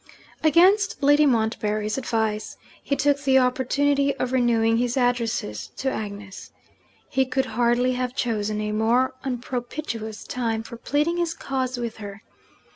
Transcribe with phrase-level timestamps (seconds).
[0.43, 6.51] Against Lady Montbarry's advice, he took the opportunity of renewing his addresses to Agnes.
[7.07, 12.23] He could hardly have chosen a more unpropitious time for pleading his cause with her.